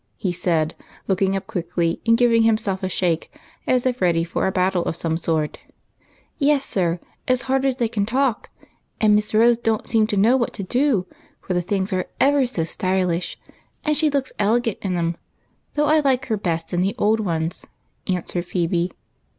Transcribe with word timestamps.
he 0.17 0.31
said, 0.33 0.73
looking 1.07 1.35
up 1.35 1.45
quickly, 1.45 2.01
and 2.07 2.17
giving 2.17 2.41
himself 2.41 2.81
a 2.81 2.89
shake, 2.89 3.31
as 3.67 3.85
if 3.85 4.01
ready 4.01 4.23
for 4.23 4.47
a 4.47 4.51
battle 4.51 4.83
of 4.85 4.95
some 4.95 5.15
sort." 5.15 5.59
Yes, 6.39 6.65
sir, 6.65 6.99
as 7.27 7.43
hard 7.43 7.65
as 7.65 7.75
they 7.75 7.87
can 7.87 8.07
talk, 8.07 8.49
and 8.99 9.13
Miss 9.13 9.31
Rose 9.31 9.59
don't 9.59 9.87
seem 9.87 10.07
to 10.07 10.17
know 10.17 10.35
what 10.37 10.53
to 10.53 10.63
do, 10.63 11.05
for 11.39 11.53
the 11.53 11.61
things 11.61 11.93
are 11.93 12.07
ever 12.19 12.47
so 12.47 12.63
stylish, 12.63 13.37
and 13.85 13.95
she 13.95 14.09
looks 14.09 14.33
elegant 14.39 14.79
in 14.81 14.97
'em; 14.97 15.17
though 15.75 15.85
I 15.85 15.99
like 15.99 16.25
her 16.29 16.37
best 16.37 16.73
in 16.73 16.81
the 16.81 16.95
old 16.97 17.19
ones," 17.19 17.63
answered 18.07 18.45
Phebe. 18.47 18.89